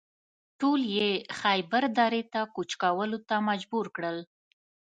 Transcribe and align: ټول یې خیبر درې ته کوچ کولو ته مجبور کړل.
ټول 0.59 0.81
یې 0.97 1.09
خیبر 1.39 1.83
درې 1.99 2.21
ته 2.33 2.41
کوچ 2.55 2.71
کولو 2.81 3.17
ته 3.27 3.35
مجبور 3.49 3.85
کړل. 3.95 4.17